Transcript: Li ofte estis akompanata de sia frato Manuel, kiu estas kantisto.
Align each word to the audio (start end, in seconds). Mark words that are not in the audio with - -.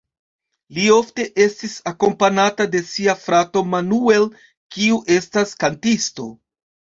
Li 0.77 0.85
ofte 0.93 1.25
estis 1.43 1.73
akompanata 1.91 2.67
de 2.75 2.81
sia 2.93 3.15
frato 3.25 3.63
Manuel, 3.75 4.27
kiu 4.77 4.97
estas 5.19 5.53
kantisto. 5.65 6.27